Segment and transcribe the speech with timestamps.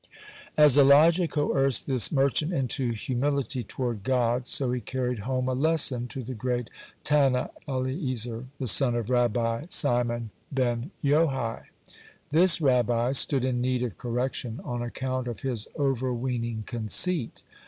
[0.55, 5.53] (71) As Elijah coerced this merchant into humility toward God, so he carried home a
[5.53, 6.71] lesson to the great
[7.03, 11.65] Tanna Eliezer, the son of Rabbi Simon ben Yohai.
[12.31, 17.43] This Rabbi stood in need of correction on account of his overweening conceit.